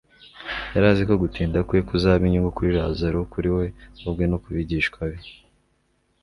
Yari, 0.73 0.85
aziko 0.91 1.13
gutinda 1.23 1.57
kwe 1.67 1.79
kuzaba 1.89 2.21
inyungu 2.25 2.51
kuri 2.57 2.69
Lazaro, 2.77 3.19
kuri 3.33 3.49
we 3.57 3.65
ubwe 4.07 4.23
no 4.27 4.37
ku 4.43 4.49
bigishwa 4.55 4.99
be. 5.09 5.17